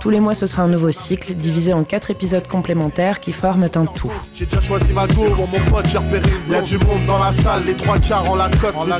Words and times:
Tous 0.00 0.08
les 0.08 0.18
mois, 0.18 0.34
ce 0.34 0.46
sera 0.46 0.62
un 0.62 0.68
nouveau 0.68 0.92
cycle, 0.92 1.34
divisé 1.34 1.74
en 1.74 1.84
quatre 1.84 2.10
épisodes 2.10 2.46
complémentaires 2.48 3.20
qui 3.20 3.32
forment 3.32 3.68
un 3.74 3.84
tout. 3.84 4.10
J'ai 4.32 4.46
déjà 4.46 4.62
choisi 4.62 4.90
ma 4.94 5.06
go, 5.06 5.24
mon 5.36 5.70
pote, 5.70 5.86
j'ai 5.88 5.98
repéré. 5.98 6.22
Il 6.46 6.54
y 6.54 6.56
a 6.56 6.62
du 6.62 6.78
monde 6.78 7.04
dans 7.06 7.18
la 7.18 7.30
salle, 7.30 7.64
les 7.66 7.74
trois 7.74 7.98
quarts 7.98 8.30
en 8.30 8.34
la 8.34 8.48
cote. 8.48 8.74
En 8.76 8.86
la 8.86 8.96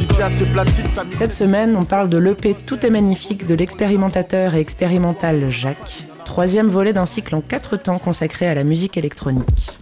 Cette 1.16 1.32
semaine, 1.32 1.74
on 1.74 1.84
parle 1.84 2.10
de 2.10 2.18
l'EP 2.18 2.54
Tout 2.66 2.84
est 2.84 2.90
magnifique 2.90 3.46
de 3.46 3.54
l'expérimentateur 3.54 4.54
et 4.54 4.60
expérimental 4.60 5.48
Jacques, 5.48 6.04
troisième 6.26 6.66
volet 6.66 6.92
d'un 6.92 7.06
cycle 7.06 7.34
en 7.34 7.40
quatre 7.40 7.78
temps 7.78 7.98
consacré 7.98 8.46
à 8.46 8.54
la 8.54 8.62
musique 8.62 8.98
électronique. 8.98 9.78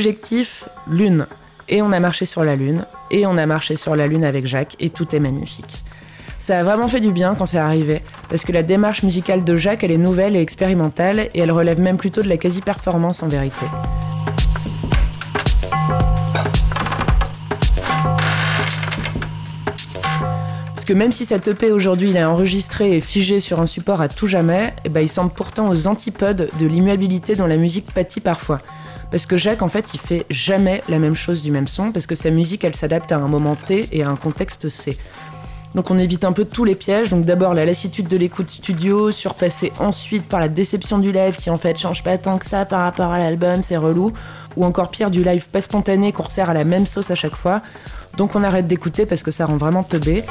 Objectif, 0.00 0.64
Lune. 0.90 1.26
Et 1.68 1.82
on 1.82 1.92
a 1.92 2.00
marché 2.00 2.24
sur 2.24 2.42
la 2.42 2.56
Lune, 2.56 2.86
et 3.10 3.26
on 3.26 3.36
a 3.36 3.44
marché 3.44 3.76
sur 3.76 3.94
la 3.94 4.06
Lune 4.06 4.24
avec 4.24 4.46
Jacques, 4.46 4.74
et 4.80 4.88
tout 4.88 5.14
est 5.14 5.20
magnifique. 5.20 5.84
Ça 6.38 6.58
a 6.58 6.62
vraiment 6.62 6.88
fait 6.88 7.00
du 7.00 7.12
bien 7.12 7.34
quand 7.34 7.44
c'est 7.44 7.58
arrivé, 7.58 8.00
parce 8.30 8.46
que 8.46 8.52
la 8.52 8.62
démarche 8.62 9.02
musicale 9.02 9.44
de 9.44 9.56
Jacques, 9.58 9.84
elle 9.84 9.90
est 9.90 9.98
nouvelle 9.98 10.36
et 10.36 10.40
expérimentale, 10.40 11.28
et 11.34 11.40
elle 11.40 11.52
relève 11.52 11.78
même 11.78 11.98
plutôt 11.98 12.22
de 12.22 12.30
la 12.30 12.38
quasi-performance 12.38 13.22
en 13.22 13.28
vérité. 13.28 13.66
Parce 20.74 20.86
que 20.86 20.94
même 20.94 21.12
si 21.12 21.26
cette 21.26 21.46
EP 21.46 21.72
aujourd'hui 21.72 22.08
il 22.08 22.16
est 22.16 22.24
enregistré 22.24 22.96
et 22.96 23.02
figé 23.02 23.40
sur 23.40 23.60
un 23.60 23.66
support 23.66 24.00
à 24.00 24.08
tout 24.08 24.26
jamais, 24.26 24.68
et 24.78 24.86
eh 24.86 24.88
ben, 24.88 25.02
il 25.02 25.10
semble 25.10 25.30
pourtant 25.30 25.68
aux 25.68 25.86
antipodes 25.86 26.48
de 26.58 26.66
l'immuabilité 26.66 27.34
dont 27.36 27.46
la 27.46 27.58
musique 27.58 27.92
pâtit 27.92 28.20
parfois. 28.20 28.62
Parce 29.10 29.26
que 29.26 29.36
Jacques, 29.36 29.62
en 29.62 29.68
fait, 29.68 29.92
il 29.92 30.00
fait 30.00 30.24
jamais 30.30 30.82
la 30.88 30.98
même 30.98 31.14
chose 31.14 31.42
du 31.42 31.50
même 31.50 31.66
son, 31.66 31.90
parce 31.90 32.06
que 32.06 32.14
sa 32.14 32.30
musique, 32.30 32.64
elle 32.64 32.76
s'adapte 32.76 33.10
à 33.10 33.16
un 33.16 33.26
moment 33.26 33.56
T 33.56 33.88
et 33.90 34.04
à 34.04 34.08
un 34.08 34.16
contexte 34.16 34.68
C. 34.68 34.96
Donc 35.74 35.90
on 35.90 35.98
évite 35.98 36.24
un 36.24 36.32
peu 36.32 36.44
tous 36.44 36.64
les 36.64 36.74
pièges. 36.74 37.10
Donc 37.10 37.24
d'abord 37.24 37.54
la 37.54 37.64
lassitude 37.64 38.08
de 38.08 38.16
l'écoute 38.16 38.50
studio, 38.50 39.10
surpassée 39.10 39.72
ensuite 39.78 40.24
par 40.24 40.40
la 40.40 40.48
déception 40.48 40.98
du 40.98 41.12
live 41.12 41.36
qui 41.36 41.48
en 41.50 41.58
fait 41.58 41.78
change 41.78 42.02
pas 42.02 42.18
tant 42.18 42.38
que 42.38 42.46
ça 42.46 42.64
par 42.64 42.80
rapport 42.80 43.12
à 43.12 43.18
l'album, 43.18 43.62
c'est 43.62 43.76
relou. 43.76 44.12
Ou 44.56 44.64
encore 44.64 44.90
pire 44.90 45.10
du 45.10 45.22
live 45.22 45.48
pas 45.48 45.60
spontané 45.60 46.12
qu'on 46.12 46.24
resserre 46.24 46.50
à 46.50 46.54
la 46.54 46.64
même 46.64 46.86
sauce 46.86 47.10
à 47.10 47.14
chaque 47.14 47.36
fois. 47.36 47.62
Donc 48.16 48.34
on 48.34 48.42
arrête 48.42 48.66
d'écouter 48.66 49.06
parce 49.06 49.22
que 49.22 49.30
ça 49.30 49.46
rend 49.46 49.56
vraiment 49.56 49.84
teubé. 49.84 50.24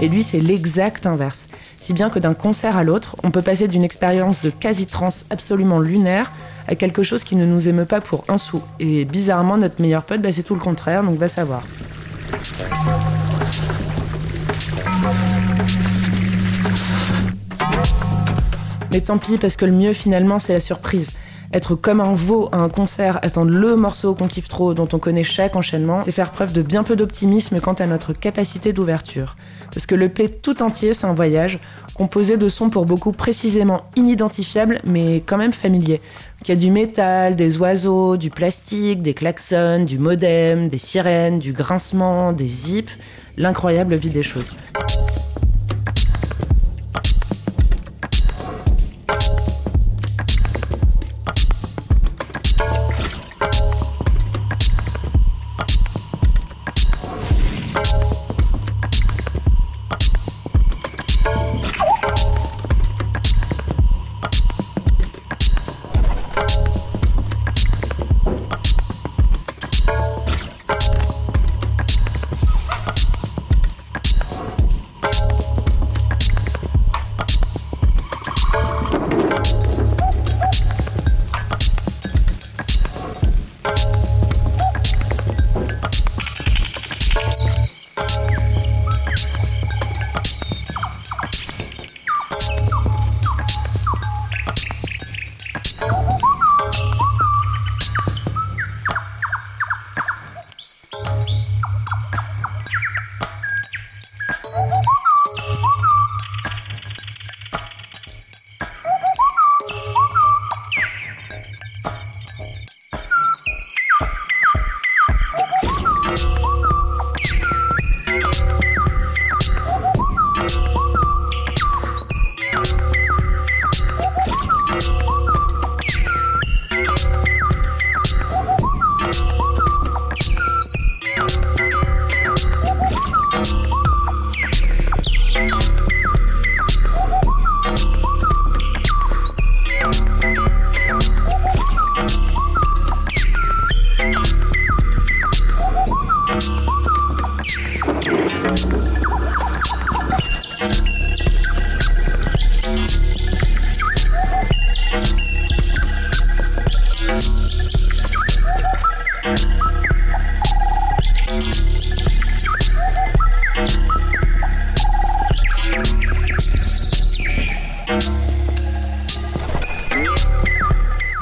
Et 0.00 0.08
lui 0.08 0.22
c'est 0.22 0.40
l'exact 0.40 1.06
inverse 1.06 1.46
si 1.88 1.94
bien 1.94 2.10
que 2.10 2.18
d'un 2.18 2.34
concert 2.34 2.76
à 2.76 2.84
l'autre, 2.84 3.16
on 3.22 3.30
peut 3.30 3.40
passer 3.40 3.66
d'une 3.66 3.82
expérience 3.82 4.42
de 4.42 4.50
quasi-trance 4.50 5.24
absolument 5.30 5.78
lunaire 5.78 6.30
à 6.66 6.74
quelque 6.74 7.02
chose 7.02 7.24
qui 7.24 7.34
ne 7.34 7.46
nous 7.46 7.66
émeut 7.66 7.86
pas 7.86 8.02
pour 8.02 8.24
un 8.28 8.36
sou. 8.36 8.60
Et 8.78 9.06
bizarrement, 9.06 9.56
notre 9.56 9.80
meilleur 9.80 10.04
pote, 10.04 10.20
bah, 10.20 10.30
c'est 10.30 10.42
tout 10.42 10.52
le 10.52 10.60
contraire, 10.60 11.02
donc 11.02 11.16
va 11.16 11.30
savoir. 11.30 11.62
Mais 18.92 19.00
tant 19.00 19.16
pis, 19.16 19.38
parce 19.38 19.56
que 19.56 19.64
le 19.64 19.72
mieux 19.72 19.94
finalement, 19.94 20.38
c'est 20.38 20.52
la 20.52 20.60
surprise. 20.60 21.08
Être 21.52 21.74
comme 21.74 22.02
un 22.02 22.12
veau 22.12 22.50
à 22.52 22.58
un 22.58 22.68
concert, 22.68 23.18
attendre 23.22 23.50
le 23.50 23.74
morceau 23.74 24.14
qu'on 24.14 24.28
kiffe 24.28 24.48
trop, 24.48 24.74
dont 24.74 24.88
on 24.92 24.98
connaît 24.98 25.22
chaque 25.22 25.56
enchaînement, 25.56 26.02
c'est 26.04 26.12
faire 26.12 26.30
preuve 26.30 26.52
de 26.52 26.60
bien 26.60 26.82
peu 26.82 26.94
d'optimisme 26.94 27.58
quant 27.60 27.72
à 27.72 27.86
notre 27.86 28.12
capacité 28.12 28.74
d'ouverture. 28.74 29.36
Parce 29.72 29.86
que 29.86 29.94
le 29.94 30.10
P 30.10 30.28
tout 30.28 30.62
entier, 30.62 30.92
c'est 30.92 31.06
un 31.06 31.14
voyage, 31.14 31.58
composé 31.94 32.36
de 32.36 32.48
sons 32.50 32.68
pour 32.68 32.84
beaucoup 32.84 33.12
précisément 33.12 33.84
inidentifiables, 33.96 34.80
mais 34.84 35.22
quand 35.24 35.38
même 35.38 35.52
familiers. 35.52 36.02
Il 36.42 36.48
y 36.48 36.52
a 36.52 36.56
du 36.56 36.70
métal, 36.70 37.34
des 37.34 37.58
oiseaux, 37.58 38.18
du 38.18 38.28
plastique, 38.28 39.00
des 39.00 39.14
klaxons, 39.14 39.84
du 39.84 39.98
modem, 39.98 40.68
des 40.68 40.78
sirènes, 40.78 41.38
du 41.38 41.52
grincement, 41.52 42.32
des 42.32 42.48
zips, 42.48 42.90
l'incroyable 43.38 43.94
vie 43.94 44.10
des 44.10 44.22
choses. 44.22 44.50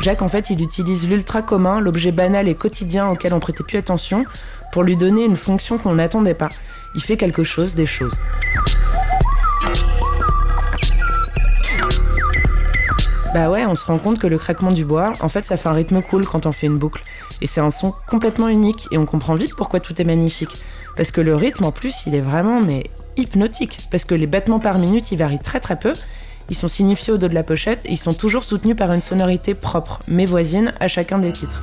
Jacques, 0.06 0.22
en 0.22 0.28
fait, 0.28 0.50
il 0.50 0.62
utilise 0.62 1.08
l'ultra 1.08 1.42
commun, 1.42 1.80
l'objet 1.80 2.12
banal 2.12 2.46
et 2.46 2.54
quotidien 2.54 3.08
auquel 3.08 3.34
on 3.34 3.40
prêtait 3.40 3.64
plus 3.64 3.76
attention, 3.76 4.24
pour 4.70 4.84
lui 4.84 4.96
donner 4.96 5.24
une 5.24 5.34
fonction 5.34 5.78
qu'on 5.78 5.96
n'attendait 5.96 6.32
pas. 6.32 6.48
Il 6.94 7.02
fait 7.02 7.16
quelque 7.16 7.42
chose 7.42 7.74
des 7.74 7.86
choses. 7.86 8.14
Bah 13.34 13.50
ouais, 13.50 13.66
on 13.66 13.74
se 13.74 13.84
rend 13.84 13.98
compte 13.98 14.20
que 14.20 14.28
le 14.28 14.38
craquement 14.38 14.70
du 14.70 14.84
bois, 14.84 15.12
en 15.22 15.28
fait, 15.28 15.44
ça 15.44 15.56
fait 15.56 15.68
un 15.68 15.72
rythme 15.72 16.00
cool 16.02 16.24
quand 16.24 16.46
on 16.46 16.52
fait 16.52 16.68
une 16.68 16.78
boucle. 16.78 17.02
Et 17.40 17.48
c'est 17.48 17.60
un 17.60 17.72
son 17.72 17.92
complètement 18.06 18.46
unique, 18.46 18.86
et 18.92 18.98
on 18.98 19.06
comprend 19.06 19.34
vite 19.34 19.56
pourquoi 19.56 19.80
tout 19.80 20.00
est 20.00 20.04
magnifique. 20.04 20.62
Parce 20.96 21.10
que 21.10 21.20
le 21.20 21.34
rythme, 21.34 21.64
en 21.64 21.72
plus, 21.72 22.06
il 22.06 22.14
est 22.14 22.20
vraiment, 22.20 22.60
mais 22.60 22.84
hypnotique. 23.16 23.88
Parce 23.90 24.04
que 24.04 24.14
les 24.14 24.28
battements 24.28 24.60
par 24.60 24.78
minute, 24.78 25.10
ils 25.10 25.18
varient 25.18 25.42
très 25.42 25.58
très 25.58 25.76
peu. 25.76 25.94
Ils 26.48 26.56
sont 26.56 26.68
signifiés 26.68 27.12
au 27.12 27.18
dos 27.18 27.28
de 27.28 27.34
la 27.34 27.42
pochette, 27.42 27.84
et 27.86 27.92
ils 27.92 27.98
sont 27.98 28.14
toujours 28.14 28.44
soutenus 28.44 28.76
par 28.76 28.92
une 28.92 29.02
sonorité 29.02 29.54
propre, 29.54 30.00
mais 30.06 30.26
voisine, 30.26 30.72
à 30.78 30.88
chacun 30.88 31.18
des 31.18 31.32
titres. 31.32 31.62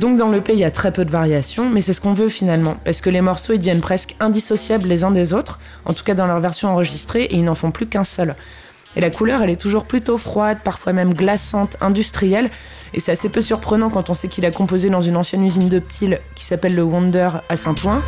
Donc 0.00 0.16
dans 0.16 0.30
le 0.30 0.40
P, 0.40 0.54
il 0.54 0.58
y 0.58 0.64
a 0.64 0.70
très 0.72 0.92
peu 0.92 1.04
de 1.04 1.12
variations, 1.12 1.70
mais 1.70 1.80
c'est 1.80 1.92
ce 1.92 2.00
qu'on 2.00 2.12
veut 2.12 2.28
finalement, 2.28 2.74
parce 2.84 3.00
que 3.00 3.08
les 3.08 3.20
morceaux 3.20 3.52
ils 3.52 3.58
deviennent 3.58 3.80
presque 3.80 4.16
indissociables 4.18 4.88
les 4.88 5.04
uns 5.04 5.12
des 5.12 5.32
autres, 5.32 5.60
en 5.84 5.92
tout 5.92 6.02
cas 6.02 6.14
dans 6.14 6.26
leur 6.26 6.40
version 6.40 6.70
enregistrée, 6.70 7.22
et 7.24 7.36
ils 7.36 7.44
n'en 7.44 7.54
font 7.54 7.70
plus 7.70 7.86
qu'un 7.86 8.02
seul. 8.02 8.34
Et 8.96 9.00
la 9.00 9.10
couleur, 9.10 9.42
elle 9.42 9.50
est 9.50 9.60
toujours 9.60 9.84
plutôt 9.84 10.18
froide, 10.18 10.58
parfois 10.64 10.92
même 10.92 11.14
glaçante, 11.14 11.76
industrielle, 11.80 12.50
et 12.94 13.00
c'est 13.00 13.12
assez 13.12 13.28
peu 13.28 13.40
surprenant 13.40 13.90
quand 13.90 14.10
on 14.10 14.14
sait 14.14 14.26
qu'il 14.26 14.44
a 14.44 14.50
composé 14.50 14.90
dans 14.90 15.02
une 15.02 15.16
ancienne 15.16 15.44
usine 15.44 15.68
de 15.68 15.78
piles 15.78 16.18
qui 16.34 16.44
s'appelle 16.44 16.74
le 16.74 16.82
Wonder 16.82 17.28
à 17.48 17.56
Saint-Ouen. 17.56 18.00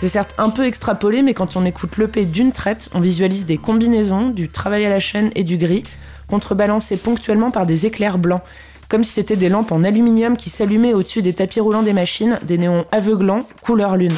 C'est 0.00 0.08
certes 0.08 0.34
un 0.38 0.48
peu 0.48 0.64
extrapolé, 0.64 1.20
mais 1.20 1.34
quand 1.34 1.56
on 1.56 1.66
écoute 1.66 1.98
l'EP 1.98 2.24
d'une 2.24 2.52
traite, 2.52 2.88
on 2.94 3.00
visualise 3.00 3.44
des 3.44 3.58
combinaisons, 3.58 4.30
du 4.30 4.48
travail 4.48 4.86
à 4.86 4.88
la 4.88 4.98
chaîne 4.98 5.30
et 5.34 5.44
du 5.44 5.58
gris, 5.58 5.84
contrebalancés 6.26 6.96
ponctuellement 6.96 7.50
par 7.50 7.66
des 7.66 7.84
éclairs 7.84 8.16
blancs, 8.16 8.40
comme 8.88 9.04
si 9.04 9.12
c'était 9.12 9.36
des 9.36 9.50
lampes 9.50 9.72
en 9.72 9.84
aluminium 9.84 10.38
qui 10.38 10.48
s'allumaient 10.48 10.94
au-dessus 10.94 11.20
des 11.20 11.34
tapis 11.34 11.60
roulants 11.60 11.82
des 11.82 11.92
machines, 11.92 12.38
des 12.42 12.56
néons 12.56 12.86
aveuglants, 12.92 13.44
couleur 13.62 13.96
lune. 13.96 14.14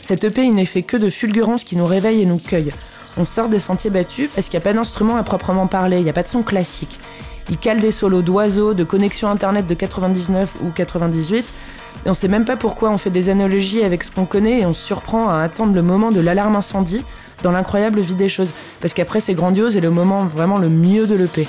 Cette 0.00 0.24
EP, 0.24 0.44
il 0.44 0.54
n'est 0.54 0.64
fait 0.64 0.82
que 0.82 0.96
de 0.96 1.10
fulgurances 1.10 1.64
qui 1.64 1.76
nous 1.76 1.86
réveillent 1.86 2.22
et 2.22 2.26
nous 2.26 2.38
cueillent. 2.38 2.72
On 3.16 3.26
sort 3.26 3.50
des 3.50 3.58
sentiers 3.58 3.90
battus 3.90 4.30
parce 4.34 4.48
qu'il 4.48 4.58
n'y 4.58 4.62
a 4.62 4.64
pas 4.64 4.72
d'instrument 4.72 5.16
à 5.16 5.22
proprement 5.22 5.66
parler, 5.66 5.98
il 5.98 6.04
n'y 6.04 6.10
a 6.10 6.14
pas 6.14 6.22
de 6.22 6.28
son 6.28 6.42
classique. 6.42 6.98
Il 7.50 7.58
cale 7.58 7.80
des 7.80 7.90
solos 7.90 8.22
d'oiseaux, 8.22 8.74
de 8.74 8.84
connexion 8.84 9.28
internet 9.28 9.66
de 9.66 9.74
99 9.74 10.56
ou 10.62 10.70
98, 10.70 11.52
et 12.06 12.10
on 12.10 12.14
sait 12.14 12.28
même 12.28 12.44
pas 12.44 12.56
pourquoi 12.56 12.90
on 12.90 12.98
fait 12.98 13.10
des 13.10 13.30
analogies 13.30 13.82
avec 13.82 14.04
ce 14.04 14.10
qu'on 14.10 14.26
connaît 14.26 14.60
et 14.60 14.66
on 14.66 14.72
se 14.72 14.82
surprend 14.82 15.28
à 15.28 15.40
attendre 15.40 15.74
le 15.74 15.82
moment 15.82 16.10
de 16.10 16.20
l'alarme 16.20 16.56
incendie 16.56 17.04
dans 17.42 17.50
l'incroyable 17.50 18.00
vie 18.00 18.14
des 18.14 18.28
choses. 18.28 18.52
Parce 18.80 18.94
qu'après 18.94 19.20
c'est 19.20 19.34
grandiose 19.34 19.76
et 19.76 19.80
le 19.80 19.90
moment 19.90 20.24
vraiment 20.24 20.58
le 20.58 20.68
mieux 20.68 21.06
de 21.06 21.14
l'EP. 21.14 21.46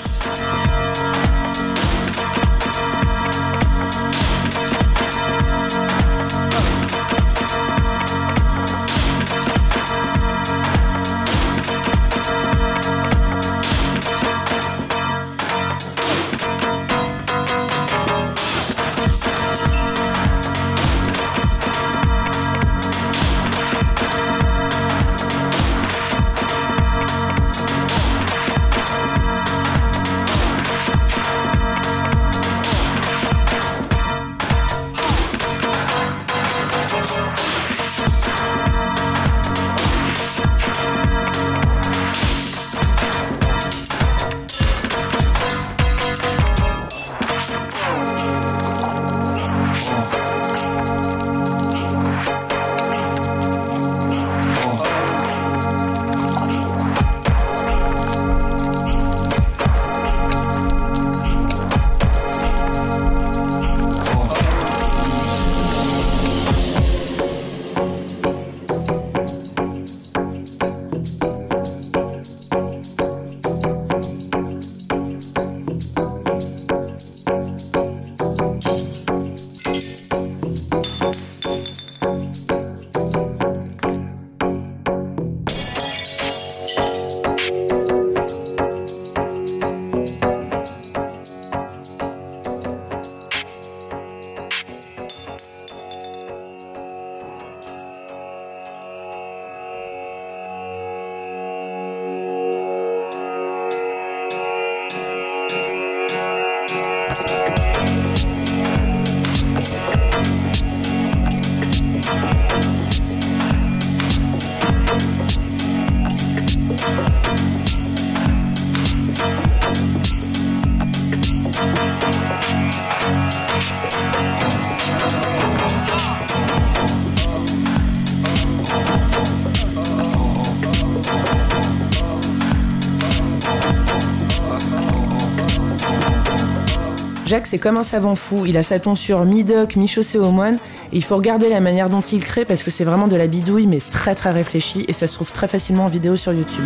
Jacques, 137.26 137.48
c'est 137.48 137.58
comme 137.58 137.78
un 137.78 137.84
savant 137.84 138.14
fou. 138.14 138.46
Il 138.46 138.56
a 138.56 138.62
sa 138.62 138.80
tonsure 138.80 139.26
mi-doc, 139.26 139.78
mi-chaussée 139.78 140.20
au 140.20 140.30
moine. 140.30 140.60
Et 140.94 140.98
il 140.98 141.04
faut 141.04 141.16
regarder 141.16 141.50
la 141.50 141.60
manière 141.60 141.90
dont 141.90 142.02
il 142.02 142.24
crée 142.24 142.46
parce 142.46 142.62
que 142.62 142.70
c'est 142.70 142.84
vraiment 142.84 143.08
de 143.08 143.16
la 143.16 143.26
bidouille, 143.26 143.66
mais 143.66 143.80
très 143.80 144.14
très 144.14 144.30
réfléchi. 144.30 144.86
Et 144.88 144.94
ça 144.94 145.08
se 145.08 145.16
trouve 145.16 145.32
très 145.32 145.48
facilement 145.48 145.86
en 145.86 145.88
vidéo 145.88 146.16
sur 146.18 146.34
YouTube. 146.34 146.66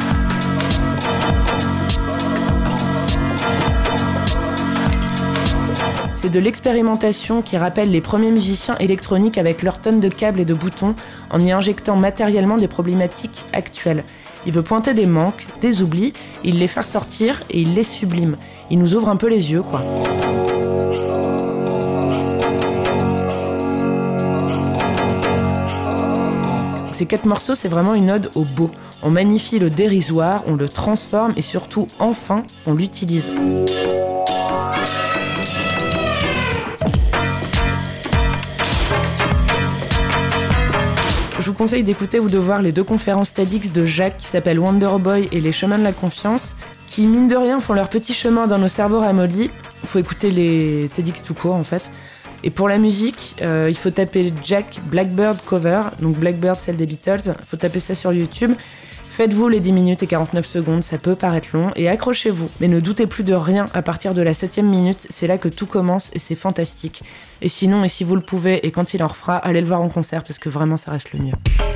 C'est 6.18 6.30
de 6.30 6.40
l'expérimentation 6.40 7.42
qui 7.42 7.56
rappelle 7.56 7.92
les 7.92 8.02
premiers 8.02 8.32
musiciens 8.32 8.76
électroniques 8.80 9.38
avec 9.38 9.64
leurs 9.64 9.80
tonnes 9.80 10.02
de 10.02 10.10
câbles 10.10 10.42
et 10.42 10.46
de 10.46 10.54
boutons 10.54 10.94
en 11.30 11.40
y 11.40 11.54
injectant 11.54 11.96
matériellement 11.96 12.58
des 12.58 12.68
problématiques 12.68 13.46
actuelles. 13.54 14.04
Il 14.46 14.54
veut 14.54 14.62
pointer 14.64 14.94
des 14.94 15.06
manques, 15.06 15.46
des 15.62 15.82
oublis, 15.82 16.14
il 16.44 16.60
les 16.60 16.68
fait 16.68 16.82
sortir 16.82 17.44
et 17.50 17.62
il 17.62 17.74
les 17.74 17.84
sublime. 17.84 18.38
Il 18.70 18.80
nous 18.80 18.96
ouvre 18.96 19.10
un 19.10 19.18
peu 19.18 19.28
les 19.28 19.52
yeux, 19.52 19.62
quoi. 19.62 19.82
Ces 26.94 27.06
quatre 27.06 27.26
morceaux, 27.26 27.56
c'est 27.56 27.70
vraiment 27.70 27.94
une 27.94 28.12
ode 28.12 28.30
au 28.36 28.44
beau. 28.44 28.70
On 29.04 29.10
magnifie 29.10 29.58
le 29.58 29.70
dérisoire, 29.70 30.44
on 30.48 30.56
le 30.56 30.68
transforme 30.68 31.32
et 31.38 31.42
surtout, 31.42 31.88
enfin, 32.00 32.44
on 32.68 32.74
l'utilise. 32.74 33.32
Conseille 41.60 41.84
d'écouter 41.84 42.22
ou 42.22 42.30
de 42.30 42.38
voir 42.38 42.62
les 42.62 42.72
deux 42.72 42.86
conférences 42.86 43.34
TEDx 43.34 43.74
de 43.74 43.86
Jacques 43.86 44.16
qui 44.16 44.28
s'appellent 44.28 44.60
Wonderboy 44.60 45.28
et 45.34 45.42
Les 45.42 45.52
chemins 45.52 45.78
de 45.78 45.84
la 45.84 45.92
confiance, 45.92 46.56
qui 46.88 47.06
mine 47.06 47.28
de 47.28 47.36
rien 47.36 47.60
font 47.60 47.74
leur 47.74 47.90
petit 47.90 48.14
chemin 48.14 48.48
dans 48.48 48.58
nos 48.58 48.70
cerveaux 48.70 49.00
ramollis. 49.00 49.52
Il 49.84 49.90
faut 49.90 50.00
écouter 50.00 50.32
les 50.32 50.90
TEDx 50.96 51.22
tout 51.22 51.34
court 51.34 51.56
en 51.56 51.66
fait. 51.66 51.92
Et 52.46 52.50
pour 52.50 52.70
la 52.70 52.78
musique, 52.78 53.36
euh, 53.42 53.68
il 53.70 53.76
faut 53.76 53.90
taper 53.90 54.32
Jack 54.42 54.80
Blackbird 54.86 55.42
cover, 55.44 55.82
donc 56.02 56.16
Blackbird 56.16 56.62
celle 56.62 56.78
des 56.78 56.86
Beatles, 56.86 57.36
il 57.38 57.46
faut 57.46 57.58
taper 57.58 57.82
ça 57.82 57.94
sur 57.94 58.14
YouTube. 58.14 58.54
Faites-vous 59.10 59.50
les 59.50 59.60
10 59.60 59.74
minutes 59.74 60.04
et 60.04 60.08
49 60.08 60.46
secondes, 60.46 60.84
ça 60.84 60.98
peut 60.98 61.16
paraître 61.16 61.50
long, 61.52 61.72
et 61.76 61.90
accrochez-vous. 61.90 62.50
Mais 62.62 62.70
ne 62.70 62.80
doutez 62.80 63.06
plus 63.06 63.24
de 63.24 63.34
rien, 63.34 63.66
à 63.74 63.82
partir 63.82 64.14
de 64.14 64.22
la 64.22 64.34
7 64.34 64.60
minute, 64.60 65.08
c'est 65.10 65.28
là 65.28 65.38
que 65.38 65.50
tout 65.50 65.66
commence 65.66 66.10
et 66.14 66.20
c'est 66.20 66.36
fantastique. 66.36 67.04
Et 67.42 67.50
sinon, 67.50 67.84
et 67.84 67.90
si 67.90 68.04
vous 68.06 68.16
le 68.16 68.22
pouvez, 68.22 68.66
et 68.66 68.72
quand 68.72 68.94
il 68.94 69.04
en 69.04 69.08
refera, 69.08 69.36
allez 69.36 69.60
le 69.60 69.68
voir 69.68 69.82
en 69.82 69.90
concert 69.90 70.24
parce 70.24 70.40
que 70.40 70.48
vraiment 70.48 70.78
ça 70.78 70.92
reste 70.92 71.12
le 71.12 71.20
mieux. 71.20 71.69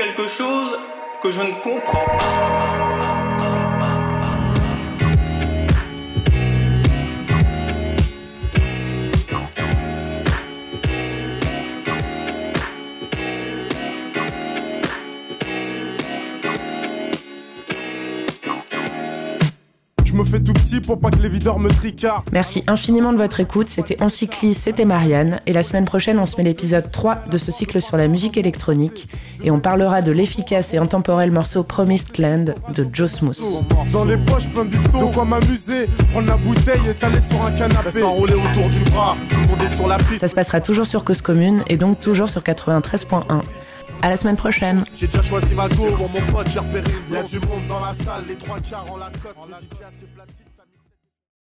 Quelque 0.00 0.26
chose 0.28 0.78
que 1.22 1.30
je 1.30 1.42
ne 1.42 1.52
comprends 1.62 2.06
pas. 2.16 3.09
Pour 20.78 21.00
pas 21.00 21.10
que 21.10 21.18
les 21.18 21.28
videurs 21.28 21.58
me 21.58 21.68
tricardent. 21.68 22.28
Merci 22.32 22.62
infiniment 22.68 23.12
de 23.12 23.18
votre 23.18 23.40
écoute. 23.40 23.68
C'était 23.70 24.00
Encyclis, 24.00 24.54
c'était 24.54 24.84
Marianne. 24.84 25.40
Et 25.46 25.52
la 25.52 25.64
semaine 25.64 25.86
prochaine, 25.86 26.20
on 26.20 26.26
se 26.26 26.36
met 26.36 26.44
l'épisode 26.44 26.92
3 26.92 27.24
de 27.30 27.38
ce 27.38 27.50
cycle 27.50 27.82
sur 27.82 27.96
la 27.96 28.06
musique 28.06 28.36
électronique. 28.36 29.08
Et 29.42 29.50
on 29.50 29.58
parlera 29.58 30.02
de 30.02 30.12
l'efficace 30.12 30.72
et 30.72 30.78
intemporel 30.78 31.32
morceau 31.32 31.64
Promised 31.64 32.18
Land 32.18 32.44
de 32.74 32.86
Joe 32.92 33.10
Smooth. 33.10 33.40
Dans 33.90 34.04
les 34.04 34.18
poches, 34.18 34.48
plein 34.50 34.64
de 34.64 34.70
de 34.70 35.14
quoi 35.14 35.24
m'amuser? 35.24 35.86
Prendre 36.12 36.28
la 36.28 36.36
bouteille 36.36 36.88
et 36.88 36.94
t'aller 36.94 37.20
sur 37.22 37.44
un 37.44 37.52
canapé. 37.52 38.02
enroulé 38.02 38.34
autour 38.34 38.68
du 38.68 38.80
bras, 38.90 39.16
tout 39.30 39.40
le 39.40 39.46
monde 39.48 39.62
est 39.62 39.74
sur 39.74 39.88
la 39.88 39.98
piste. 39.98 40.20
Ça 40.20 40.28
se 40.28 40.34
passera 40.34 40.60
toujours 40.60 40.86
sur 40.86 41.04
Cause 41.04 41.22
Commune 41.22 41.62
et 41.68 41.76
donc 41.76 42.00
toujours 42.00 42.28
sur 42.28 42.42
93.1. 42.42 43.40
À 44.02 44.08
la 44.08 44.16
semaine 44.16 44.36
prochaine. 44.36 44.84
J'ai 44.94 45.06
déjà 45.06 45.22
choisi 45.22 45.54
ma 45.54 45.68
go, 45.68 45.84
mon 45.98 46.32
pote, 46.32 46.48
j'ai 46.50 46.58
repéré. 46.58 46.84
Y'a 47.12 47.22
du 47.22 47.38
monde 47.40 47.66
dans 47.68 47.80
la 47.80 47.92
salle, 47.92 48.24
les 48.28 48.36
trois 48.36 48.58
quarts 48.60 48.90
en 48.90 48.96
la 48.96 49.10
coste. 49.10 49.36